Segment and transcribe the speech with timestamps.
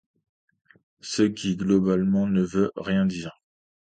[1.01, 3.39] Ce qui, globalement, ne veut rien dire.